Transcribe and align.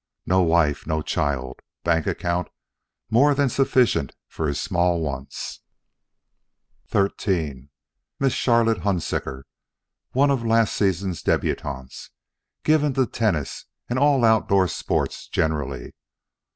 No 0.25 0.41
wife, 0.41 0.87
no 0.87 1.03
child. 1.03 1.59
Bank 1.83 2.07
account 2.07 2.47
more 3.11 3.35
than 3.35 3.49
sufficient 3.49 4.15
for 4.27 4.47
his 4.47 4.59
small 4.59 4.99
wants. 4.99 5.61
XIII 6.91 7.69
Miss 8.19 8.33
Charlotte 8.33 8.79
Hunsicker, 8.79 9.43
one 10.13 10.31
of 10.31 10.43
last 10.43 10.75
season's 10.75 11.21
débutantes. 11.21 12.09
Given 12.63 12.95
to 12.95 13.05
tennis 13.05 13.65
and 13.87 13.99
all 13.99 14.25
outdoor 14.25 14.67
sports 14.67 15.27
generally. 15.27 15.93